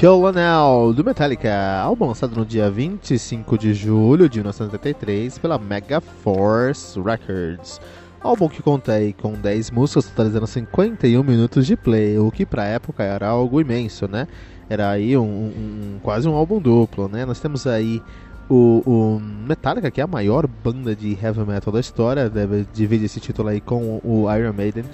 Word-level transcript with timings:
Kill 0.00 0.32
Now, 0.32 0.94
do 0.94 1.04
Metallica, 1.04 1.78
álbum 1.82 2.06
lançado 2.06 2.34
no 2.34 2.46
dia 2.46 2.70
25 2.70 3.58
de 3.58 3.74
julho 3.74 4.30
de 4.30 4.38
1983 4.38 5.36
pela 5.36 5.58
Mega 5.58 6.00
Force 6.00 6.98
Records. 6.98 7.78
Álbum 8.18 8.48
que 8.48 8.62
conta 8.62 8.92
aí 8.92 9.12
com 9.12 9.34
10 9.34 9.70
músicas, 9.70 10.06
totalizando 10.06 10.46
51 10.46 11.22
minutos 11.22 11.66
de 11.66 11.76
play, 11.76 12.18
o 12.18 12.30
que 12.30 12.46
pra 12.46 12.64
época 12.64 13.02
era 13.02 13.28
algo 13.28 13.60
imenso, 13.60 14.08
né? 14.08 14.26
Era 14.70 14.88
aí 14.88 15.18
um, 15.18 15.22
um 15.22 15.98
quase 16.02 16.26
um 16.26 16.34
álbum 16.34 16.58
duplo, 16.62 17.06
né? 17.06 17.26
Nós 17.26 17.38
temos 17.38 17.66
aí 17.66 18.00
o, 18.48 18.82
o, 18.86 19.20
Metallica, 19.20 19.90
que 19.90 20.00
é 20.00 20.04
a 20.04 20.06
maior 20.06 20.46
banda 20.46 20.96
de 20.96 21.12
heavy 21.22 21.44
metal 21.44 21.70
da 21.70 21.80
história, 21.80 22.30
deve 22.30 22.66
dividir 22.72 23.04
esse 23.04 23.20
título 23.20 23.50
aí 23.50 23.60
com 23.60 24.00
o 24.02 24.34
Iron 24.34 24.54
Maiden 24.54 24.84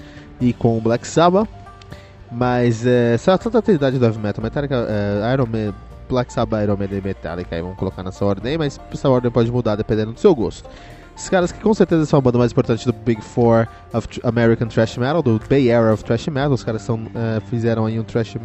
e 0.41 0.51
com 0.51 0.77
o 0.77 0.81
Black 0.81 1.07
Sabbath. 1.07 1.47
Mas 2.31 2.85
é, 2.85 3.15
é 3.15 3.37
tanta 3.37 3.59
atividade 3.59 3.97
do 3.97 4.05
heavy 4.05 4.19
metal, 4.19 4.43
Metallica, 4.43 4.85
é, 4.89 5.33
Iron 5.33 5.45
Man, 5.45 5.73
Black 6.09 6.31
Sabbath, 6.31 6.63
Iron 6.63 6.77
Man 6.77 6.85
e 6.91 7.01
Metallica, 7.01 7.55
aí 7.55 7.61
vamos 7.61 7.77
colocar 7.77 8.03
nessa 8.03 8.25
ordem 8.25 8.57
mas 8.57 8.79
essa 8.91 9.09
ordem 9.09 9.31
pode 9.31 9.51
mudar 9.51 9.75
dependendo 9.75 10.13
do 10.13 10.19
seu 10.19 10.35
gosto. 10.35 10.69
Esses 11.17 11.29
caras 11.29 11.51
que 11.51 11.59
com 11.59 11.73
certeza 11.73 12.05
são 12.05 12.19
a 12.19 12.21
banda 12.21 12.37
mais 12.37 12.51
importante 12.51 12.85
do 12.85 12.93
Big 12.93 13.23
Four 13.23 13.67
of 13.91 14.07
American 14.23 14.67
Thrash 14.67 14.97
Metal, 14.97 15.23
do 15.23 15.41
Bay 15.49 15.71
Area 15.71 15.91
of 15.91 16.03
Thrash 16.03 16.27
Metal. 16.27 16.51
Os 16.51 16.63
caras 16.63 16.83
são, 16.83 17.05
uh, 17.05 17.41
fizeram 17.49 17.87
aí 17.87 17.99
um 17.99 18.03
thrash 18.03 18.37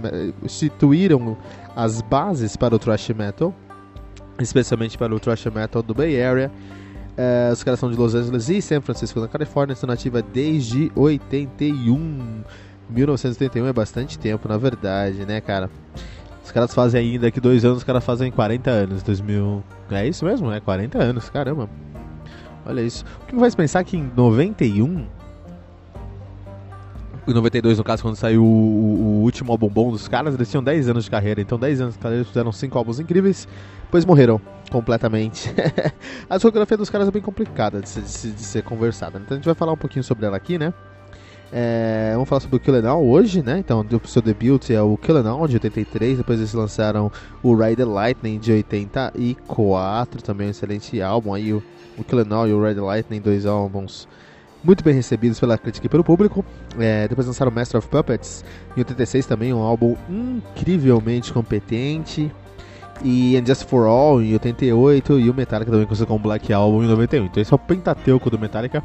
instituíram 0.42 1.37
as 1.76 2.00
bases 2.00 2.56
para 2.56 2.75
o 2.75 2.78
thrash 2.78 3.10
metal, 3.10 3.54
especialmente 4.41 4.97
para 4.97 5.15
o 5.15 5.21
thrash 5.21 5.44
metal 5.54 5.82
do 5.82 5.92
Bay 5.92 6.22
Area. 6.22 6.50
Uh, 7.12 7.53
os 7.53 7.62
caras 7.62 7.78
são 7.78 7.91
de 7.91 7.97
Los 7.97 8.15
Angeles 8.15 8.48
e 8.48 8.62
San 8.62 8.81
Francisco, 8.81 9.21
na 9.21 9.28
Califórnia, 9.28 9.75
estão 9.75 9.87
nativa 9.87 10.22
desde 10.22 10.91
81. 10.97 12.42
1981 12.92 13.66
é 13.66 13.72
bastante 13.72 14.19
tempo, 14.19 14.48
na 14.48 14.56
verdade, 14.56 15.25
né, 15.26 15.41
cara? 15.41 15.70
Os 16.44 16.50
caras 16.50 16.75
fazem 16.75 17.00
ainda, 17.00 17.26
daqui 17.26 17.41
dois 17.41 17.64
anos 17.64 17.78
os 17.78 17.84
caras 17.84 18.04
fazem 18.04 18.30
40 18.30 18.70
anos, 18.70 19.03
2000... 19.03 19.62
É 19.91 20.06
isso 20.06 20.25
mesmo, 20.25 20.50
é 20.50 20.60
40 20.60 20.98
anos, 20.98 21.28
caramba. 21.30 21.69
Olha 22.64 22.80
isso. 22.80 23.04
O 23.22 23.26
que 23.26 23.34
me 23.34 23.41
faz 23.41 23.54
pensar 23.54 23.84
que 23.84 23.97
em 23.97 24.10
91... 24.16 25.06
Em 27.26 27.32
92, 27.32 27.78
no 27.78 27.84
caso, 27.84 28.03
quando 28.03 28.16
saiu 28.16 28.42
o, 28.42 28.47
o, 28.47 29.22
último 29.22 29.53
álbum 29.53 29.69
bom 29.69 29.92
dos 29.92 30.09
caras, 30.09 30.34
eles 30.34 30.50
tinham 30.50 30.62
10 30.62 30.88
anos 30.88 31.04
de 31.04 31.10
carreira. 31.10 31.41
Então, 31.41 31.56
10 31.56 31.80
anos 31.80 31.94
de 31.94 32.00
carreira, 32.00 32.19
eles 32.19 32.28
fizeram 32.28 32.50
5 32.50 32.76
álbuns 32.76 32.98
incríveis, 32.98 33.47
depois 33.84 34.04
morreram 34.04 34.41
completamente. 34.72 35.48
a 36.28 36.34
discografia 36.34 36.76
dos 36.76 36.91
caras 36.91 37.06
é 37.06 37.10
bem 37.12 37.22
complicada 37.22 37.80
de, 37.80 37.92
de, 37.92 38.32
de 38.32 38.42
ser 38.42 38.64
conversada. 38.64 39.20
Então, 39.20 39.36
a 39.36 39.38
gente 39.38 39.44
vai 39.44 39.54
falar 39.54 39.72
um 39.72 39.76
pouquinho 39.76 40.03
sobre 40.03 40.26
ela 40.26 40.36
aqui, 40.36 40.59
né? 40.59 40.74
É, 41.54 42.12
vamos 42.14 42.28
falar 42.28 42.40
sobre 42.40 42.56
o 42.56 42.60
Kill 42.60 42.88
All 42.88 43.04
hoje, 43.04 43.42
né? 43.42 43.58
Então, 43.58 43.84
o 44.02 44.08
seu 44.08 44.22
debut 44.22 44.70
é 44.70 44.80
o 44.80 44.96
Kill 44.96 45.18
All 45.18 45.46
de 45.46 45.56
83, 45.56 46.18
depois 46.18 46.38
eles 46.38 46.54
lançaram 46.54 47.12
o 47.42 47.54
Ride 47.54 47.76
the 47.76 47.84
Lightning 47.84 48.38
de 48.38 48.52
84, 48.52 50.22
também 50.22 50.46
um 50.46 50.50
excelente 50.50 51.02
álbum. 51.02 51.34
Aí 51.34 51.52
o, 51.52 51.62
o 51.98 52.04
Kill 52.04 52.26
All 52.30 52.48
e 52.48 52.54
o 52.54 52.62
Ride 52.62 52.76
the 52.76 52.86
Lightning, 52.86 53.20
dois 53.20 53.44
álbuns 53.44 54.08
muito 54.64 54.84
bem 54.84 54.94
recebidos 54.94 55.41
pela 55.41 55.58
crítica 55.58 55.86
e 55.86 55.91
pelo 55.91 56.04
público. 56.04 56.44
É, 56.78 57.06
depois 57.08 57.26
lançaram 57.26 57.50
Master 57.50 57.78
of 57.78 57.88
Puppets 57.88 58.44
em 58.76 58.80
86 58.80 59.26
também, 59.26 59.52
um 59.52 59.60
álbum 59.60 59.96
incrivelmente 60.08 61.32
competente. 61.32 62.30
E 63.04 63.36
And 63.36 63.44
Just 63.44 63.64
For 63.64 63.86
All 63.86 64.22
em 64.22 64.32
88 64.34 65.18
e 65.18 65.28
o 65.28 65.34
Metallica 65.34 65.70
também 65.70 65.86
conseguiu 65.86 66.06
com 66.06 66.16
o 66.16 66.18
Black 66.18 66.52
Album 66.52 66.84
em 66.84 66.86
91. 66.86 67.24
Então 67.24 67.42
esse 67.42 67.52
é 67.52 67.56
o 67.56 67.58
pentateuco 67.58 68.30
do 68.30 68.38
Metallica 68.38 68.82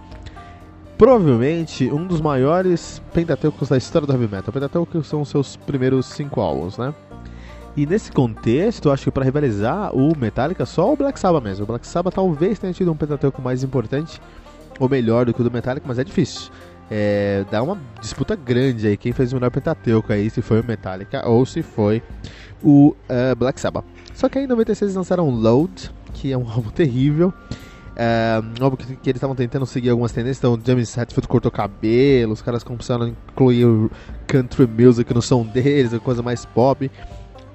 provavelmente 0.97 1.91
um 1.91 2.05
dos 2.05 2.19
maiores 2.19 3.01
pentateucos 3.13 3.69
da 3.69 3.77
história 3.77 4.07
do 4.07 4.13
heavy 4.13 4.27
metal. 4.27 4.51
Pentateuco 4.51 5.03
são 5.03 5.23
seus 5.23 5.55
primeiros 5.55 6.07
cinco 6.07 6.41
álbuns, 6.41 6.77
né? 6.77 6.93
E 7.75 7.85
nesse 7.85 8.11
contexto, 8.11 8.89
acho 8.89 9.03
que 9.03 9.11
para 9.11 9.23
rivalizar 9.23 9.95
o 9.95 10.17
Metallica, 10.17 10.65
só 10.65 10.91
o 10.91 10.95
Black 10.95 11.19
Sabbath 11.19 11.43
mesmo. 11.43 11.63
O 11.63 11.67
Black 11.67 11.85
Sabbath 11.85 12.15
talvez 12.15 12.57
tenha 12.57 12.73
tido 12.73 12.91
um 12.91 12.97
pentateuco 12.97 13.39
mais 13.39 13.63
importante 13.63 14.19
ou 14.79 14.89
melhor 14.89 15.27
do 15.27 15.33
que 15.33 15.41
o 15.41 15.43
do 15.43 15.51
Metallica, 15.51 15.85
mas 15.87 15.99
é 15.99 16.03
difícil. 16.03 16.51
É, 16.89 17.45
dá 17.51 17.61
uma 17.61 17.77
disputa 18.01 18.35
grande 18.35 18.87
aí 18.87 18.97
quem 18.97 19.11
fez 19.11 19.31
o 19.31 19.35
melhor 19.35 19.51
pentateuco 19.51 20.11
aí, 20.11 20.29
se 20.29 20.41
foi 20.41 20.61
o 20.61 20.65
Metallica 20.65 21.27
ou 21.27 21.45
se 21.45 21.61
foi 21.61 22.01
o 22.63 22.95
uh, 23.09 23.35
Black 23.35 23.59
Sabbath. 23.59 23.85
Só 24.15 24.27
que 24.27 24.39
aí 24.39 24.45
em 24.45 24.47
96 24.47 24.81
eles 24.81 24.95
lançaram 24.95 25.29
Load, 25.29 25.91
que 26.13 26.31
é 26.31 26.37
um 26.37 26.49
álbum 26.49 26.71
terrível. 26.73 27.31
É, 27.99 28.39
óbvio 28.61 28.77
que, 28.77 28.95
que 28.95 29.09
eles 29.09 29.17
estavam 29.17 29.35
tentando 29.35 29.65
seguir 29.65 29.89
algumas 29.89 30.11
tendências, 30.11 30.37
então 30.37 30.59
James 30.63 30.95
Hetfield 30.95 31.27
cortou 31.27 31.49
cabelo, 31.49 32.31
os 32.31 32.43
caras 32.43 32.63
começaram 32.63 33.05
a 33.05 33.09
incluir 33.09 33.89
country 34.27 34.67
music 34.67 35.11
no 35.15 35.21
som 35.21 35.43
deles, 35.43 35.95
a 35.95 35.99
coisa 35.99 36.21
mais 36.21 36.45
pop. 36.45 36.91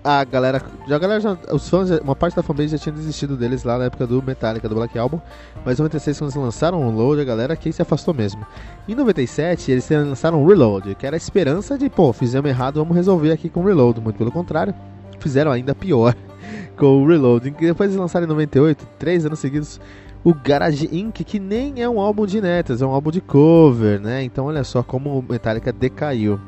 A 0.02 0.25
galera, 0.25 0.60
a 0.84 0.98
galera 0.98 1.20
já, 1.20 1.38
os 1.52 1.69
fãs, 1.69 1.88
uma 2.00 2.16
parte 2.16 2.34
da 2.34 2.42
fanbase 2.42 2.70
já 2.70 2.78
tinha 2.78 2.92
desistido 2.92 3.36
deles 3.36 3.62
lá 3.62 3.78
na 3.78 3.84
época 3.84 4.04
do 4.04 4.20
Metallica, 4.20 4.69
do 4.69 4.75
Black 4.75 4.98
Album, 4.98 5.20
mas 5.64 5.78
em 5.78 5.82
96 5.82 6.19
quando 6.19 6.31
eles 6.31 6.42
lançaram 6.42 6.88
o 6.88 6.91
Load, 6.91 7.22
a 7.22 7.25
galera 7.25 7.54
aqui 7.54 7.72
se 7.72 7.81
afastou 7.81 8.12
mesmo. 8.12 8.44
Em 8.88 8.97
97 8.97 9.70
eles 9.70 9.88
lançaram 9.88 10.43
o 10.43 10.49
Reload, 10.49 10.96
que 10.96 11.06
era 11.06 11.14
a 11.14 11.16
esperança 11.16 11.78
de, 11.78 11.88
pô, 11.88 12.12
fizemos 12.12 12.50
errado, 12.50 12.81
vamos 12.81 12.96
resolver 12.96 13.31
aqui 13.31 13.49
com 13.49 13.61
o 13.61 13.64
Reload, 13.64 14.00
muito 14.00 14.16
pelo 14.16 14.32
contrário, 14.32 14.75
fizeram 15.20 15.52
ainda 15.52 15.72
pior 15.72 16.16
com 16.76 17.00
o 17.00 17.06
Reload. 17.06 17.49
Depois 17.52 17.90
eles 17.90 18.00
lançaram 18.00 18.26
em 18.26 18.28
98, 18.28 18.84
três 18.99 19.25
anos 19.25 19.38
seguidos, 19.38 19.81
o 20.24 20.34
Garage 20.34 20.88
Inc., 20.92 21.24
que 21.24 21.38
nem 21.38 21.82
é 21.82 21.88
um 21.88 22.00
álbum 22.00 22.26
de 22.26 22.40
netas, 22.40 22.80
é 22.80 22.86
um 22.86 22.90
álbum 22.90 23.10
de 23.10 23.20
cover, 23.20 24.00
né? 24.00 24.22
Então 24.22 24.46
olha 24.46 24.62
só 24.64 24.82
como 24.82 25.19
o 25.19 25.24
Metallica 25.28 25.72
decaiu. 25.72 26.38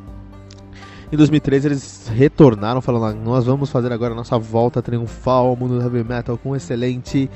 Em 1.12 1.16
2013 1.16 1.68
eles 1.68 2.12
retornaram 2.12 2.80
falando, 2.80 3.06
ah, 3.06 3.12
nós 3.12 3.44
vamos 3.44 3.70
fazer 3.70 3.92
agora 3.92 4.12
a 4.12 4.16
nossa 4.16 4.38
volta 4.38 4.82
triunfal 4.82 5.46
ao 5.46 5.56
mundo 5.56 5.78
do 5.78 5.82
heavy 5.82 6.02
metal 6.02 6.38
com 6.38 6.50
um 6.50 6.56
excelente 6.56 7.30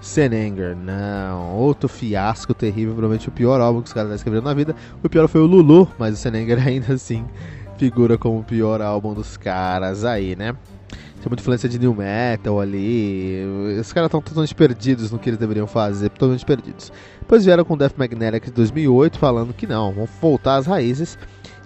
Senenger. 0.00 0.76
Não, 0.76 1.54
outro 1.56 1.88
fiasco 1.88 2.52
terrível, 2.52 2.92
provavelmente 2.94 3.28
o 3.28 3.32
pior 3.32 3.60
álbum 3.60 3.80
que 3.80 3.86
os 3.86 3.92
caras 3.92 4.12
escreveram 4.12 4.44
na 4.44 4.54
vida. 4.54 4.74
O 5.02 5.08
pior 5.08 5.28
foi 5.28 5.40
o 5.40 5.46
Lulu, 5.46 5.88
mas 5.98 6.14
o 6.14 6.16
Senenger 6.16 6.58
ainda 6.66 6.94
assim 6.94 7.24
figura 7.78 8.16
como 8.16 8.40
o 8.40 8.44
pior 8.44 8.80
álbum 8.80 9.14
dos 9.14 9.36
caras 9.36 10.04
aí, 10.04 10.36
né? 10.36 10.54
Tem 11.22 11.28
muita 11.28 11.40
influência 11.40 11.68
de 11.68 11.78
new 11.78 11.94
metal 11.94 12.60
ali. 12.60 13.44
Os 13.80 13.92
caras 13.92 14.08
estão 14.08 14.20
totalmente 14.20 14.54
perdidos 14.54 15.10
no 15.10 15.18
que 15.18 15.30
eles 15.30 15.38
deveriam 15.38 15.66
fazer, 15.66 16.10
totalmente 16.10 16.44
perdidos. 16.44 16.92
Depois 17.20 17.44
vieram 17.44 17.64
com 17.64 17.76
Death 17.76 17.94
Magnetic 17.96 18.46
de 18.46 18.50
2008 18.52 19.18
falando 19.18 19.54
que 19.54 19.66
não, 19.66 19.92
vão 19.92 20.08
voltar 20.20 20.56
às 20.56 20.66
raízes. 20.66 21.18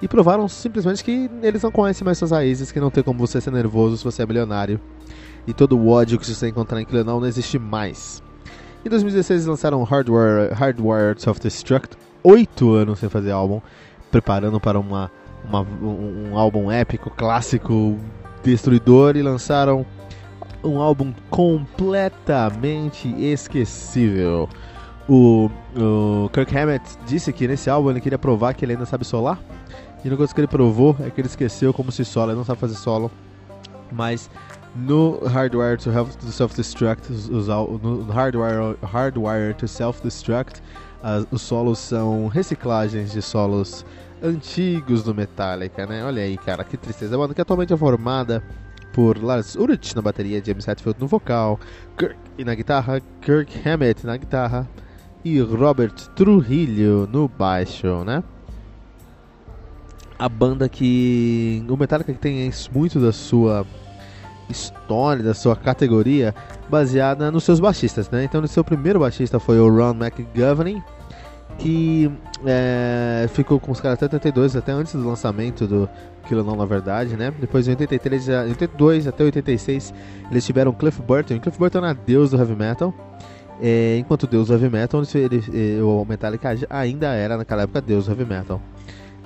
e 0.02 0.06
provaram 0.06 0.46
simplesmente 0.46 1.02
que 1.02 1.31
eles 1.43 1.62
não 1.62 1.70
conhecem 1.70 2.05
mais 2.05 2.19
suas 2.19 2.31
raízes, 2.31 2.70
que 2.70 2.78
não 2.78 2.90
tem 2.90 3.02
como 3.02 3.19
você 3.19 3.40
ser 3.40 3.50
nervoso 3.50 3.96
se 3.96 4.05
você 4.05 4.23
é 4.23 4.26
milionário. 4.26 4.78
E 5.46 5.55
todo 5.55 5.79
o 5.79 5.88
ódio 5.88 6.19
que 6.19 6.26
você 6.26 6.49
encontrar 6.49 6.81
em 6.81 6.84
Clenão 6.84 7.20
não 7.20 7.26
existe 7.26 7.58
mais. 7.58 8.22
Em 8.84 8.88
2016 8.90 9.40
eles 9.40 9.46
lançaram 9.46 9.82
Hardware, 9.84 10.52
Hardware 10.52 11.19
Self-Destruct, 11.19 11.96
oito 12.22 12.72
anos 12.72 12.99
sem 12.99 13.08
fazer 13.08 13.31
álbum, 13.31 13.61
preparando 14.11 14.61
para 14.61 14.79
uma, 14.79 15.11
uma, 15.49 15.62
um, 15.62 16.31
um 16.31 16.38
álbum 16.38 16.70
épico, 16.70 17.11
clássico, 17.11 17.99
destruidor, 18.50 19.16
e 19.16 19.22
lançaram 19.22 19.84
um 20.62 20.81
álbum 20.81 21.12
completamente 21.31 23.08
esquecível. 23.22 24.48
O, 25.08 25.50
o 25.76 26.28
Kirk 26.31 26.56
Hammett 26.56 26.84
disse 27.06 27.32
que 27.32 27.46
nesse 27.46 27.70
álbum 27.70 27.90
ele 27.90 28.00
queria 28.00 28.19
provar 28.19 28.54
que 28.54 28.64
ele 28.64 28.72
ainda 28.72 28.87
sabe 28.87 29.04
solar. 29.04 29.38
E 30.04 30.08
uma 30.08 30.16
coisa 30.16 30.34
que 30.34 30.40
ele 30.40 30.48
provou 30.48 30.96
é 31.00 31.10
que 31.10 31.20
ele 31.20 31.28
esqueceu 31.28 31.72
como 31.72 31.93
se 31.93 32.04
sola, 32.04 32.32
ele 32.32 32.38
não 32.38 32.44
sabe 32.44 32.60
fazer 32.60 32.75
solo. 32.75 33.10
Mas 33.93 34.28
no 34.75 35.19
Hardware 35.26 35.78
to, 35.78 35.90
Self-Destruct, 36.31 37.10
no 37.31 38.12
hardware 38.12 39.54
to 39.54 39.66
Self-Destruct, 39.66 40.60
os 41.31 41.43
solos 41.43 41.78
são 41.78 42.26
reciclagens 42.28 43.12
de 43.12 43.22
solos 43.22 43.87
antigos 44.22 45.02
do 45.02 45.14
Metallica, 45.14 45.86
né? 45.86 46.04
Olha 46.04 46.22
aí, 46.22 46.36
cara, 46.36 46.64
que 46.64 46.76
tristeza. 46.76 47.14
A 47.14 47.18
banda 47.18 47.34
que 47.34 47.40
atualmente 47.40 47.72
é 47.72 47.76
formada 47.76 48.42
por 48.92 49.22
Lars 49.22 49.54
Ulrich 49.56 49.94
na 49.94 50.00
bateria, 50.00 50.42
James 50.44 50.66
Hetfield 50.66 50.98
no 51.00 51.06
vocal, 51.06 51.60
Kirk 51.98 52.16
na 52.44 52.54
guitarra, 52.54 53.00
Kirk 53.20 53.68
Hammett 53.68 54.06
na 54.06 54.16
guitarra, 54.16 54.66
e 55.24 55.40
Robert 55.40 55.92
Trujillo 56.14 57.06
no 57.06 57.28
baixo, 57.28 58.04
né? 58.04 58.22
A 60.19 60.28
banda 60.28 60.66
que 60.69 61.62
o 61.69 61.76
Metallica 61.76 62.12
que 62.12 62.19
tem 62.19 62.50
muito 62.72 62.98
da 62.98 63.12
sua 63.12 63.66
história, 64.48 65.22
da 65.22 65.34
sua 65.34 65.54
categoria, 65.54 66.34
baseada 66.70 67.30
nos 67.30 67.44
seus 67.44 67.60
baixistas, 67.60 68.08
né? 68.10 68.24
Então, 68.24 68.40
o 68.40 68.48
seu 68.48 68.64
primeiro 68.64 69.00
baixista 69.00 69.38
foi 69.38 69.58
o 69.58 69.69
Ron 69.69 69.96
McGovney, 69.96 70.82
que 71.58 72.10
é, 72.44 73.26
ficou 73.32 73.58
com 73.58 73.72
os 73.72 73.80
caras 73.80 74.02
até 74.02 74.16
82, 74.16 74.56
até 74.56 74.72
antes 74.72 74.92
do 74.92 75.06
lançamento 75.06 75.66
do 75.66 75.88
Kilo 76.28 76.44
Não, 76.44 76.56
na 76.56 76.66
verdade, 76.66 77.16
né? 77.16 77.32
Depois 77.38 77.66
em 77.66 77.70
83, 77.70 78.28
82 78.28 79.06
até 79.06 79.24
86, 79.24 79.94
eles 80.30 80.44
tiveram 80.44 80.72
Cliff 80.72 81.00
Burton. 81.00 81.38
Cliff 81.38 81.58
Burton 81.58 81.78
era 81.78 81.94
deus 81.94 82.30
do 82.30 82.36
heavy 82.36 82.56
metal. 82.56 82.92
É, 83.60 83.96
enquanto 83.98 84.26
Deus 84.26 84.48
do 84.48 84.52
Heavy 84.52 84.68
Metal, 84.68 85.02
ele, 85.14 85.42
ele, 85.50 85.80
o 85.80 86.04
Metallica 86.04 86.54
ainda 86.68 87.06
era 87.14 87.38
naquela 87.38 87.62
época 87.62 87.80
Deus 87.80 88.04
do 88.04 88.10
Heavy 88.10 88.26
Metal. 88.26 88.60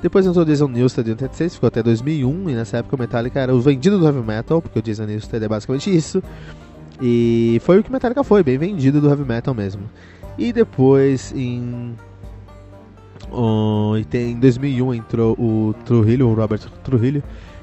Depois 0.00 0.24
entrou 0.24 0.44
o 0.44 0.46
Jason 0.46 0.68
Newsted 0.68 1.04
de 1.04 1.10
86, 1.10 1.54
ficou 1.54 1.66
até 1.66 1.82
2001, 1.82 2.50
e 2.50 2.54
nessa 2.54 2.78
época 2.78 2.96
o 2.96 2.98
Metallica 2.98 3.40
era 3.40 3.54
o 3.54 3.60
vendido 3.60 3.98
do 3.98 4.06
Heavy 4.06 4.22
Metal, 4.22 4.62
porque 4.62 4.78
o 4.78 4.82
Jason 4.82 5.04
Newsted 5.04 5.44
é 5.44 5.48
basicamente 5.48 5.94
isso. 5.94 6.22
E 7.02 7.60
foi 7.62 7.80
o 7.80 7.84
que 7.84 7.90
Metallica 7.90 8.22
foi, 8.22 8.42
bem 8.42 8.56
vendido 8.56 9.00
do 9.00 9.08
Heavy 9.08 9.24
Metal 9.24 9.52
mesmo. 9.52 9.82
E 10.38 10.52
depois, 10.52 11.32
em, 11.36 11.96
oh, 13.32 13.96
em 13.96 14.38
2001, 14.38 14.94
entrou 14.94 15.34
o 15.38 15.74
Trujillo, 15.84 16.28
o 16.28 16.34
Robert 16.34 16.60
Trujillo, 16.82 17.22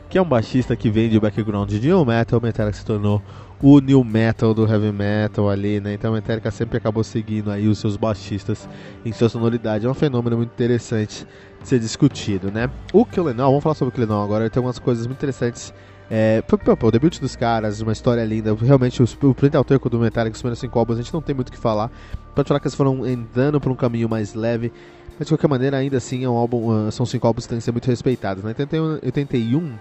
que 0.10 0.18
é 0.18 0.22
um 0.22 0.26
baixista 0.26 0.76
que 0.76 0.90
vem 0.90 1.10
de 1.10 1.20
background 1.20 1.70
de 1.70 1.80
new 1.80 2.06
metal, 2.06 2.40
Metallica 2.42 2.78
se 2.78 2.86
tornou 2.86 3.22
o 3.62 3.80
new 3.80 4.04
metal 4.04 4.54
do 4.54 4.68
heavy 4.68 4.92
metal 4.92 5.50
ali, 5.50 5.80
né? 5.80 5.94
Então 5.94 6.12
a 6.12 6.16
Metallica 6.16 6.52
sempre 6.52 6.78
acabou 6.78 7.04
seguindo 7.04 7.50
aí 7.50 7.68
os 7.68 7.80
seus 7.80 7.98
baixistas 7.98 8.70
em 9.04 9.12
sua 9.12 9.30
sonoridade. 9.30 9.86
É 9.86 9.90
um 9.90 9.94
fenômeno 9.94 10.38
muito 10.38 10.52
interessante 10.52 11.26
de 11.62 11.68
ser 11.68 11.80
discutido, 11.80 12.52
né? 12.52 12.70
O 12.94 13.04
Killenol, 13.06 13.50
vamos 13.50 13.64
falar 13.64 13.76
sobre 13.76 13.90
o 13.90 13.92
Killenol 13.94 14.24
agora, 14.24 14.50
tem 14.50 14.60
algumas 14.60 14.80
coisas 14.80 15.08
muito 15.08 15.18
interessantes. 15.18 15.74
É, 16.10 16.42
pô, 16.44 16.58
pô, 16.58 16.88
o 16.88 16.92
debut 16.92 17.20
dos 17.20 17.36
caras, 17.36 17.82
uma 17.82 17.92
história 17.92 18.24
linda. 18.24 18.56
Realmente, 18.56 19.04
o, 19.04 19.34
Print 19.34 19.58
Alterco 19.58 19.90
do 19.90 20.00
Metallica, 20.00 20.36
os 20.36 20.42
primeiros 20.42 20.60
cinco 20.60 20.80
álbuns, 20.80 21.00
a 21.00 21.02
gente 21.02 21.14
não 21.14 21.22
tem 21.22 21.36
muito 21.36 21.50
o 21.50 21.52
que 21.52 21.58
falar. 21.58 21.92
Pode 22.34 22.48
falar 22.48 22.60
que 22.60 22.68
eles 22.68 22.76
foram 22.76 23.04
andando 23.04 23.60
por 23.60 23.72
um 23.72 23.76
caminho 23.76 24.08
mais 24.08 24.34
leve. 24.34 24.72
Mas 25.18 25.28
de 25.28 25.34
qualquer 25.34 25.48
maneira, 25.48 25.78
ainda 25.78 25.98
assim, 25.98 26.24
é 26.24 26.30
um 26.30 26.36
álbum, 26.36 26.88
uh, 26.88 26.92
são 26.92 27.06
cinco 27.06 27.26
álbuns 27.26 27.46
que 27.46 27.50
têm 27.50 27.58
que 27.58 27.64
ser 27.64 27.72
muito 27.72 27.88
respeitados. 27.88 28.44
Né? 28.44 28.50
81, 28.50 29.00
81 29.04 29.78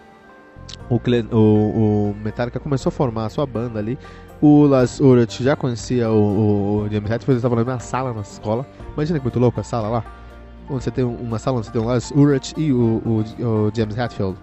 o, 0.89 1.01
o, 1.35 2.11
o 2.11 2.17
Metallica 2.23 2.61
começou 2.61 2.91
a 2.91 2.93
formar 2.93 3.27
a 3.27 3.29
sua 3.29 3.47
banda 3.47 3.79
ali. 3.79 3.99
O 4.41 4.67
Las 4.67 5.01
Ulrich 5.01 5.43
já 5.43 5.57
conhecia 5.57 6.11
o, 6.11 6.85
o 6.85 6.89
James 6.91 7.11
Hetfield, 7.11 7.31
eles 7.33 7.39
estavam 7.39 7.57
na 7.57 7.65
mesma 7.65 7.81
sala 7.81 8.13
na 8.13 8.21
escola. 8.21 8.67
Imagina 8.95 9.19
que 9.19 9.25
muito 9.25 9.39
louco 9.39 9.61
a 9.61 9.63
sala 9.63 9.89
lá. 9.89 10.05
Onde 10.69 10.85
você 10.85 10.91
tem 10.91 11.05
uma 11.05 11.39
sala 11.39 11.59
onde 11.59 11.67
você 11.67 11.73
tem 11.73 11.81
o 11.81 11.85
Lars 11.85 12.11
Ulrich 12.11 12.55
e 12.57 12.73
o, 12.73 13.03
o, 13.05 13.25
o 13.45 13.73
James 13.75 13.97
Hetfield. 13.97 14.37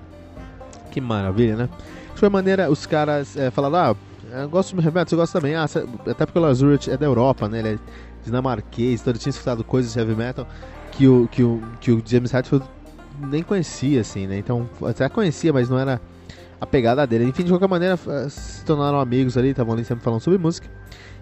Que 0.92 1.02
maravilha, 1.02 1.56
né? 1.56 1.70
De 2.14 2.20
qualquer 2.20 2.30
maneira, 2.30 2.72
os 2.72 2.86
caras 2.86 3.36
é, 3.36 3.52
falaram, 3.52 3.96
ah, 4.32 4.42
eu 4.42 4.50
gosto 4.50 4.76
heavy 4.76 4.88
metal, 4.88 5.08
você 5.08 5.16
gosta 5.16 5.40
também? 5.40 5.56
Ah, 5.56 5.66
até 5.66 6.26
porque 6.26 6.40
o 6.40 6.42
Lars 6.42 6.62
Ulrich 6.62 6.90
é 6.90 6.98
da 6.98 7.06
Europa, 7.06 7.48
né? 7.48 7.60
Ele 7.60 7.70
é 7.70 7.80
dinamarquês, 8.24 9.02
então 9.02 9.12
ele 9.12 9.20
tinha 9.20 9.32
escutado 9.32 9.64
coisas 9.64 9.94
de 9.94 10.00
heavy 10.00 10.16
metal 10.16 10.48
que 10.94 11.08
o, 11.08 11.28
que 11.28 11.44
o, 11.44 11.62
que 11.80 11.92
o 11.92 12.02
James 12.06 12.34
Hetfield 12.34 12.66
nem 13.20 13.44
conhecia, 13.44 14.02
assim, 14.02 14.28
né? 14.28 14.38
Então, 14.38 14.68
até 14.86 15.08
conhecia, 15.10 15.52
mas 15.52 15.70
não 15.70 15.78
era 15.78 16.02
a 16.60 16.66
pegada 16.66 17.06
dele. 17.06 17.26
Enfim, 17.26 17.44
de 17.44 17.52
qualquer 17.52 17.68
maneira, 17.68 17.98
se 18.30 18.64
tornaram 18.66 19.00
amigos 19.00 19.38
ali, 19.38 19.50
estavam 19.50 19.74
ali 19.74 19.84
sempre 19.84 20.04
falando 20.04 20.22
sobre 20.22 20.40
música. 20.40 20.70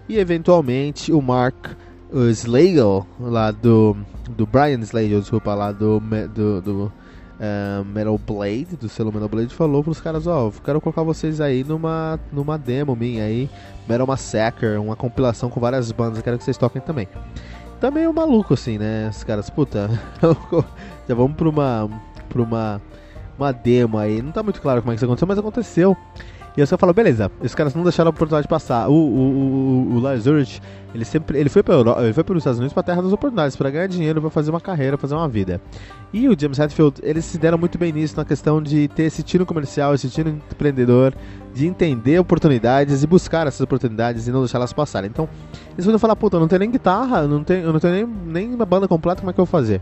E 0.08 0.18
eventualmente 0.18 1.12
o 1.12 1.20
Mark 1.20 1.68
o 2.12 2.28
Slagle, 2.28 3.06
lá 3.18 3.50
do, 3.50 3.96
do 4.30 4.46
Brian 4.46 4.80
Slagle, 4.80 5.20
desculpa, 5.20 5.54
lá 5.54 5.72
do, 5.72 5.98
do, 6.34 6.60
do 6.60 6.92
uh, 7.40 7.84
Metal 7.86 8.18
Blade, 8.18 8.76
do 8.78 8.88
selo 8.88 9.10
Metal 9.10 9.28
Blade, 9.28 9.54
falou 9.54 9.82
pros 9.82 10.00
caras, 10.00 10.26
ó, 10.26 10.48
oh, 10.48 10.52
quero 10.60 10.80
colocar 10.80 11.02
vocês 11.02 11.40
aí 11.40 11.64
numa, 11.64 12.20
numa 12.30 12.58
demo 12.58 12.94
minha 12.94 13.24
aí, 13.24 13.48
Metal 13.88 14.06
Massacre, 14.06 14.76
uma 14.76 14.94
compilação 14.94 15.48
com 15.48 15.58
várias 15.58 15.90
bandas, 15.90 16.20
quero 16.20 16.36
que 16.36 16.44
vocês 16.44 16.58
toquem 16.58 16.82
também. 16.82 17.08
Tá 17.82 17.90
meio 17.90 18.12
maluco 18.12 18.54
assim, 18.54 18.78
né, 18.78 19.08
os 19.08 19.24
caras, 19.24 19.50
puta, 19.50 19.90
já 21.08 21.16
vamos 21.16 21.36
pra 21.36 21.48
uma, 21.48 21.90
pra 22.28 22.40
uma 22.40 22.80
uma 23.36 23.52
demo 23.52 23.98
aí. 23.98 24.22
Não 24.22 24.30
tá 24.30 24.40
muito 24.40 24.62
claro 24.62 24.80
como 24.80 24.92
é 24.92 24.94
que 24.94 24.98
isso 24.98 25.04
aconteceu, 25.04 25.26
mas 25.26 25.36
aconteceu. 25.36 25.96
E 26.56 26.60
eu 26.60 26.66
só 26.66 26.76
falo, 26.76 26.92
beleza, 26.92 27.30
esses 27.40 27.54
caras 27.54 27.74
não 27.74 27.82
deixaram 27.82 28.08
a 28.08 28.10
oportunidade 28.10 28.44
de 28.44 28.48
passar. 28.48 28.88
O, 28.88 28.92
o, 28.92 29.96
o, 29.96 30.02
o 30.02 30.08
ele 30.94 31.04
sempre 31.06 31.38
ele 31.38 31.48
foi 31.48 31.62
ele 32.02 32.12
foi 32.12 32.22
para 32.22 32.34
os 32.34 32.40
Estados 32.40 32.58
Unidos 32.58 32.74
para 32.74 32.82
terra 32.82 33.00
das 33.00 33.12
oportunidades, 33.12 33.56
para 33.56 33.70
ganhar 33.70 33.86
dinheiro, 33.86 34.20
para 34.20 34.28
fazer 34.28 34.50
uma 34.50 34.60
carreira, 34.60 34.98
fazer 34.98 35.14
uma 35.14 35.28
vida. 35.28 35.60
E 36.12 36.28
o 36.28 36.38
James 36.38 36.58
Hetfield, 36.58 37.00
eles 37.02 37.24
se 37.24 37.38
deram 37.38 37.56
muito 37.56 37.78
bem 37.78 37.90
nisso 37.90 38.14
na 38.16 38.24
questão 38.24 38.62
de 38.62 38.88
ter 38.88 39.04
esse 39.04 39.22
tiro 39.22 39.46
comercial, 39.46 39.94
esse 39.94 40.10
tiro 40.10 40.28
empreendedor, 40.28 41.14
de 41.54 41.66
entender 41.66 42.18
oportunidades 42.18 43.02
e 43.02 43.06
buscar 43.06 43.46
essas 43.46 43.62
oportunidades 43.62 44.28
e 44.28 44.30
não 44.30 44.40
deixá-las 44.40 44.74
passarem. 44.74 45.08
Então, 45.08 45.26
eles 45.72 45.86
vão 45.86 45.98
falar, 45.98 46.16
puta, 46.16 46.36
eu 46.36 46.40
não 46.40 46.48
tenho 46.48 46.60
nem 46.60 46.70
guitarra, 46.70 47.20
eu 47.20 47.28
não 47.28 47.42
tenho, 47.42 47.64
eu 47.64 47.72
não 47.72 47.80
tenho 47.80 47.94
nem, 47.94 48.06
nem 48.06 48.54
uma 48.54 48.66
banda 48.66 48.86
completa, 48.86 49.22
como 49.22 49.30
é 49.30 49.32
que 49.32 49.40
eu 49.40 49.46
vou 49.46 49.50
fazer? 49.50 49.80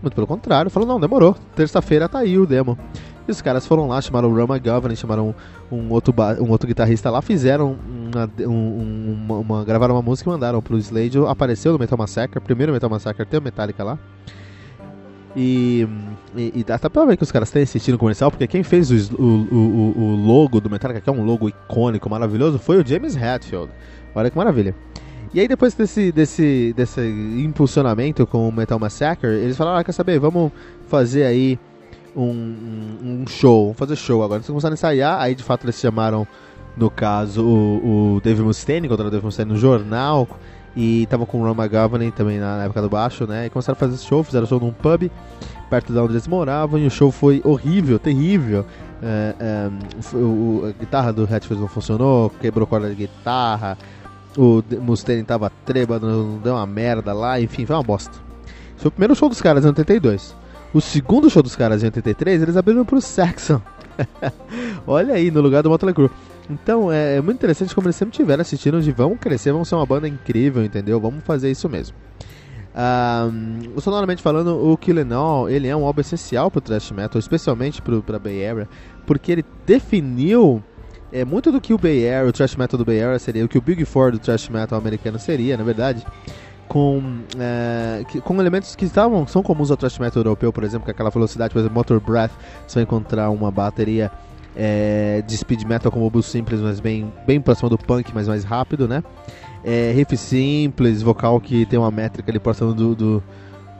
Muito 0.00 0.14
pelo 0.14 0.26
contrário, 0.26 0.70
falou, 0.70 0.88
não, 0.88 0.98
demorou. 0.98 1.36
Terça-feira 1.54 2.08
tá 2.08 2.20
aí 2.20 2.38
o 2.38 2.46
demo. 2.46 2.78
E 3.26 3.30
os 3.30 3.42
caras 3.42 3.66
foram 3.66 3.88
lá, 3.88 4.00
chamaram 4.00 4.30
o 4.30 4.34
Rum 4.34 4.54
McGovern, 4.54 4.94
chamaram 4.94 5.34
um 5.70 5.90
outro, 5.90 6.14
um 6.40 6.50
outro 6.50 6.68
guitarrista 6.68 7.10
lá, 7.10 7.20
fizeram 7.20 7.76
uma, 7.86 8.30
um, 8.48 9.16
uma, 9.26 9.38
uma, 9.38 9.64
gravaram 9.64 9.94
uma 9.94 10.02
música 10.02 10.30
e 10.30 10.32
mandaram 10.32 10.62
pro 10.62 10.78
Slade. 10.78 11.18
Apareceu 11.26 11.72
no 11.72 11.78
Metal 11.78 11.98
Massacre, 11.98 12.40
primeiro 12.40 12.72
Metal 12.72 12.88
Massacre 12.88 13.26
tem 13.26 13.40
o 13.40 13.42
Metallica 13.42 13.82
lá. 13.82 13.98
E, 15.34 15.86
e, 16.34 16.60
e 16.60 16.64
dá 16.64 16.78
pra 16.78 17.04
ver 17.04 17.16
que 17.16 17.22
os 17.22 17.30
caras 17.30 17.50
têm 17.50 17.62
esse 17.62 17.76
estilo 17.76 17.98
comercial, 17.98 18.30
porque 18.30 18.46
quem 18.46 18.62
fez 18.62 18.90
o, 18.90 19.14
o, 19.20 19.24
o, 19.54 20.00
o 20.00 20.16
logo 20.16 20.60
do 20.60 20.70
Metallica, 20.70 21.00
que 21.00 21.10
é 21.10 21.12
um 21.12 21.24
logo 21.24 21.48
icônico, 21.48 22.08
maravilhoso, 22.08 22.58
foi 22.58 22.80
o 22.80 22.86
James 22.86 23.16
Hetfield. 23.16 23.70
Olha 24.14 24.30
que 24.30 24.36
maravilha. 24.36 24.74
E 25.34 25.40
aí 25.40 25.46
depois 25.46 25.74
desse, 25.74 26.10
desse, 26.10 26.72
desse 26.74 27.00
impulsionamento 27.44 28.26
com 28.26 28.48
o 28.48 28.52
Metal 28.52 28.78
Massacre, 28.78 29.28
eles 29.28 29.56
falaram, 29.56 29.78
ah, 29.78 29.84
quer 29.84 29.92
saber, 29.92 30.18
vamos 30.18 30.50
fazer 30.88 31.24
aí 31.24 31.58
um, 32.16 33.22
um, 33.22 33.24
show, 33.28 33.64
vamos 33.64 33.78
fazer 33.78 33.96
show 33.96 34.22
agora. 34.22 34.38
Eles 34.38 34.46
começaram 34.46 34.72
a 34.72 34.74
ensaiar, 34.74 35.20
aí 35.20 35.34
de 35.34 35.42
fato 35.42 35.64
eles 35.64 35.78
chamaram, 35.78 36.26
no 36.76 36.90
caso, 36.90 37.44
o, 37.44 38.16
o 38.16 38.20
Dave 38.20 38.42
Mustaine, 38.42 38.86
encontraram 38.86 39.08
o 39.08 39.10
Dave 39.10 39.24
Mustaine 39.24 39.52
no 39.52 39.58
jornal, 39.58 40.28
e 40.76 41.04
estavam 41.04 41.24
com 41.24 41.40
o 41.40 41.44
Ron 41.44 41.54
McGovney 41.54 42.10
também 42.10 42.38
na, 42.38 42.64
época 42.64 42.82
do 42.82 42.90
baixo, 42.90 43.26
né? 43.26 43.46
E 43.46 43.50
começaram 43.50 43.76
a 43.76 43.80
fazer 43.80 43.96
show, 43.96 44.22
fizeram 44.22 44.46
show 44.46 44.60
num 44.60 44.72
pub, 44.72 45.10
perto 45.70 45.92
de 45.92 45.98
onde 45.98 46.12
eles 46.12 46.28
moravam, 46.28 46.78
e 46.78 46.86
o 46.86 46.90
show 46.90 47.10
foi 47.10 47.40
horrível, 47.44 47.98
terrível. 47.98 48.64
É, 49.02 49.34
é, 49.40 50.16
o, 50.16 50.66
a 50.68 50.78
guitarra 50.78 51.12
do 51.12 51.24
Hatfield 51.24 51.60
não 51.60 51.68
funcionou, 51.68 52.30
quebrou 52.40 52.66
corda 52.66 52.88
de 52.90 52.94
guitarra, 52.94 53.78
o 54.36 54.62
Mustaine 54.80 55.22
tava 55.22 55.50
trêbado, 55.64 56.40
deu 56.42 56.54
uma 56.54 56.66
merda 56.66 57.12
lá, 57.12 57.40
enfim, 57.40 57.64
foi 57.64 57.74
uma 57.74 57.82
bosta. 57.82 58.12
Esse 58.74 58.82
foi 58.82 58.88
o 58.88 58.92
primeiro 58.92 59.14
show 59.14 59.28
dos 59.28 59.40
caras 59.40 59.64
em 59.64 59.68
82. 59.68 60.36
O 60.76 60.80
segundo 60.82 61.30
show 61.30 61.42
dos 61.42 61.56
caras 61.56 61.82
em 61.82 61.86
83, 61.86 62.42
eles 62.42 62.54
abriram 62.54 62.84
pro 62.84 63.00
Saxon. 63.00 63.62
Olha 64.86 65.14
aí, 65.14 65.30
no 65.30 65.40
lugar 65.40 65.62
do 65.62 65.70
Motley 65.70 65.94
Crue. 65.94 66.10
Então 66.50 66.92
é, 66.92 67.16
é, 67.16 67.20
muito 67.22 67.38
interessante 67.38 67.74
como 67.74 67.86
eles 67.86 67.96
sempre 67.96 68.14
tiveram 68.14 68.42
assistindo 68.42 68.82
de 68.82 68.92
vamos 68.92 69.18
crescer, 69.18 69.52
vamos 69.52 69.68
ser 69.68 69.74
uma 69.74 69.86
banda 69.86 70.06
incrível, 70.06 70.62
entendeu? 70.62 71.00
Vamos 71.00 71.24
fazer 71.24 71.50
isso 71.50 71.66
mesmo. 71.66 71.96
Um, 72.76 73.80
sonoramente 73.80 74.20
falando, 74.20 74.70
o 74.70 74.76
Kill 74.76 74.96
All, 75.14 75.48
ele 75.48 75.66
é 75.66 75.74
um 75.74 75.86
álbum 75.86 76.02
essencial 76.02 76.50
pro 76.50 76.60
thrash 76.60 76.90
metal, 76.90 77.18
especialmente 77.18 77.80
pro, 77.80 78.02
pra 78.02 78.18
Bay 78.18 78.46
Area, 78.46 78.68
porque 79.06 79.32
ele 79.32 79.44
definiu 79.64 80.62
é, 81.10 81.24
muito 81.24 81.50
do 81.50 81.58
que 81.58 81.72
o 81.72 81.78
Bay 81.78 82.06
Area, 82.06 82.28
o 82.28 82.32
thrash 82.34 82.54
metal 82.54 82.76
do 82.76 82.84
Bay 82.84 83.02
Area 83.02 83.18
seria, 83.18 83.42
o 83.46 83.48
que 83.48 83.56
o 83.56 83.62
Big 83.62 83.82
Four 83.86 84.12
do 84.12 84.18
thrash 84.18 84.50
metal 84.50 84.78
americano 84.78 85.18
seria, 85.18 85.56
na 85.56 85.64
verdade, 85.64 86.04
com, 86.68 87.20
é, 87.38 88.04
que, 88.08 88.20
com 88.20 88.40
elementos 88.40 88.74
que 88.74 88.84
estavam, 88.84 89.26
são 89.26 89.42
comuns 89.42 89.70
ao 89.70 89.76
thrash 89.76 89.98
metal 89.98 90.20
europeu, 90.20 90.52
por 90.52 90.64
exemplo, 90.64 90.84
com 90.84 90.90
aquela 90.90 91.10
velocidade, 91.10 91.52
por 91.52 91.60
exemplo, 91.60 91.74
Motor 91.74 92.00
Breath, 92.00 92.32
você 92.66 92.76
vai 92.76 92.82
encontrar 92.82 93.30
uma 93.30 93.50
bateria 93.50 94.10
é, 94.54 95.22
de 95.26 95.36
speed 95.36 95.64
metal 95.64 95.92
como 95.92 96.06
o 96.06 96.10
Bull 96.10 96.22
simples, 96.22 96.60
mas 96.60 96.80
bem, 96.80 97.12
bem 97.26 97.40
próximo 97.40 97.68
do 97.68 97.78
punk, 97.78 98.10
mas 98.14 98.28
mais 98.28 98.44
rápido, 98.44 98.88
né? 98.88 99.02
É, 99.64 99.92
riff 99.92 100.16
simples, 100.16 101.02
vocal 101.02 101.40
que 101.40 101.66
tem 101.66 101.78
uma 101.78 101.90
métrica 101.90 102.30
ali 102.30 102.38
próximo 102.38 102.72
do, 102.72 102.94
do, 102.94 103.22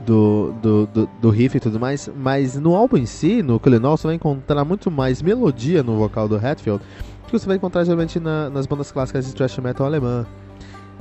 do, 0.04 0.54
do, 0.60 0.86
do, 0.86 1.10
do 1.20 1.30
riff 1.30 1.56
e 1.56 1.60
tudo 1.60 1.78
mais, 1.78 2.10
mas 2.16 2.56
no 2.56 2.74
álbum 2.74 2.96
em 2.96 3.06
si, 3.06 3.42
no 3.42 3.60
Cullinol, 3.60 3.96
você 3.96 4.08
vai 4.08 4.16
encontrar 4.16 4.64
muito 4.64 4.90
mais 4.90 5.22
melodia 5.22 5.82
no 5.82 5.96
vocal 5.96 6.28
do 6.28 6.36
Hatfield 6.36 6.82
que 7.26 7.32
você 7.32 7.46
vai 7.46 7.56
encontrar 7.56 7.84
geralmente 7.84 8.20
na, 8.20 8.48
nas 8.48 8.66
bandas 8.66 8.92
clássicas 8.92 9.26
de 9.26 9.34
thrash 9.34 9.58
metal 9.58 9.86
alemã. 9.86 10.26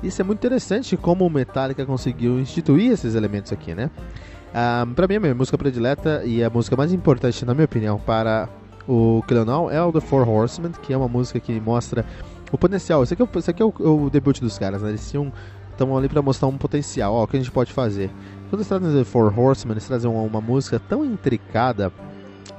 Isso 0.06 0.22
é 0.22 0.26
muito 0.26 0.40
interessante 0.40 0.96
como 0.96 1.26
o 1.26 1.30
Metallica 1.30 1.86
conseguiu 1.86 2.40
instituir 2.40 2.92
esses 2.92 3.16
elementos 3.16 3.52
aqui, 3.52 3.74
né? 3.74 3.90
Um, 3.96 4.58
ah, 4.58 4.88
pra 4.96 5.08
mim, 5.08 5.16
a 5.16 5.20
minha 5.20 5.36
música 5.36 5.58
predileta 5.58 6.24
e 6.24 6.44
a 6.44 6.50
música 6.50 6.76
mais 6.76 6.94
importante, 6.94 7.44
na 7.44 7.54
minha 7.54 7.66
opinião, 7.66 8.00
para 8.00 8.48
o 8.88 9.24
Cleonal 9.28 9.70
é 9.70 9.82
o 9.84 9.92
The 9.92 10.00
Four 10.00 10.30
Horsemen, 10.30 10.72
que 10.84 10.94
é 10.94 10.98
uma 10.98 11.08
música 11.08 11.40
que 11.40 11.60
mostra 11.60 12.06
o 12.52 12.58
potencial. 12.58 13.04
Esse 13.04 13.16
aqui 13.16 13.24
é 13.24 13.50
aqui 13.50 13.62
é 13.62 13.66
o, 13.66 14.06
o 14.06 14.10
debut 14.10 14.40
dos 14.40 14.58
caras, 14.58 14.82
né? 14.82 14.90
Eles 14.90 15.10
tinham 15.10 15.34
estão 15.72 15.98
ali 15.98 16.08
para 16.08 16.22
mostrar 16.22 16.48
um 16.48 16.58
potencial, 16.58 17.14
ó, 17.14 17.24
o 17.24 17.28
que 17.28 17.36
a 17.36 17.40
gente 17.40 17.52
pode 17.52 17.74
fazer. 17.74 18.10
Quando 18.50 18.62
eles 18.62 18.68
trazem 18.68 18.94
The 18.94 19.04
Four 19.04 19.38
Horsemen, 19.38 19.74
eles 19.74 19.86
trazem 19.86 20.10
uma, 20.10 20.22
uma 20.22 20.40
música 20.40 20.80
tão 20.80 21.04
intricada, 21.04 21.92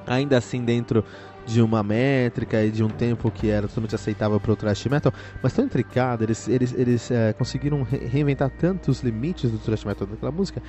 ainda 0.07 0.37
assim 0.37 0.63
dentro 0.63 1.03
de 1.47 1.63
uma 1.63 1.83
métrica 1.83 2.63
e 2.63 2.71
de 2.71 2.83
um 2.83 2.89
tempo 2.89 3.31
que 3.31 3.49
era 3.49 3.69
totalmente 3.69 3.95
aceitável 3.95 4.39
para 4.41 4.53
o 4.53 4.57
thrash 4.57 4.85
metal, 4.87 5.13
mas 5.43 5.53
tão 5.53 5.65
intricada, 5.65 6.25
eles, 6.25 6.49
eles, 6.49 6.75
eles 6.77 7.11
é, 7.11 7.33
conseguiram 7.33 7.83
re 7.83 7.99
reinventar 7.99 8.51
tantos 8.51 9.01
limites 9.03 9.51
do 9.51 9.59
thrash 9.59 9.85
metal 9.85 10.07
daquela 10.07 10.33
música, 10.33 10.61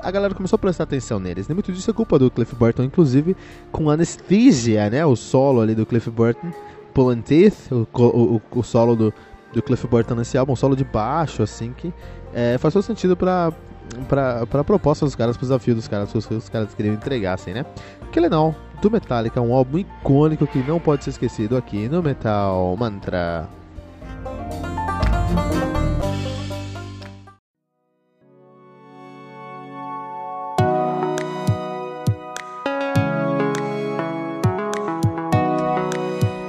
a 0.00 0.10
galera 0.10 0.34
começou 0.34 0.56
a 0.56 0.58
prestar 0.58 0.84
atenção 0.84 1.20
neles. 1.20 1.48
E 1.48 1.54
muito 1.54 1.70
disso 1.70 1.90
é 1.90 1.94
culpa 1.94 2.18
do 2.18 2.30
Cliff 2.30 2.54
Burton, 2.54 2.84
inclusive 2.84 3.36
com 3.70 3.90
Anesthesia, 3.90 4.88
né? 4.88 5.04
O 5.04 5.14
solo 5.14 5.60
ali 5.60 5.74
do 5.74 5.84
Cliff 5.84 6.10
Burton, 6.10 6.50
Pull 6.94 7.10
and 7.10 7.20
Teeth, 7.20 7.70
o, 7.70 7.86
o, 7.94 8.42
o 8.50 8.62
solo 8.62 8.96
do, 8.96 9.14
do 9.52 9.62
Cliff 9.62 9.86
Burton 9.86 10.14
nesse 10.14 10.38
álbum, 10.38 10.52
um 10.52 10.56
solo 10.56 10.74
de 10.74 10.84
baixo, 10.84 11.42
assim, 11.42 11.72
que 11.76 11.92
é, 12.32 12.56
faz 12.58 12.72
todo 12.72 12.82
sentido 12.82 13.16
para 13.16 13.52
pra, 14.08 14.46
pra 14.46 14.64
proposta 14.64 15.04
dos 15.04 15.14
caras, 15.14 15.36
pro 15.36 15.46
desafio 15.46 15.74
dos 15.74 15.88
caras, 15.88 16.12
que 16.12 16.34
os 16.34 16.48
caras 16.48 16.74
queriam 16.74 16.94
entregar, 16.94 17.34
assim, 17.34 17.52
né? 17.52 17.64
Que 18.12 18.20
legal, 18.20 18.54
do 18.80 18.90
Metallica, 18.90 19.40
um 19.40 19.54
álbum 19.54 19.78
icônico 19.78 20.46
que 20.46 20.58
não 20.58 20.78
pode 20.78 21.04
ser 21.04 21.10
esquecido 21.10 21.56
aqui 21.56 21.88
no 21.88 22.02
Metal 22.02 22.76
Mantra. 22.76 23.48